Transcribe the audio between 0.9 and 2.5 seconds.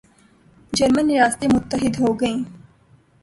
ریاستیں متحد ہوگئیں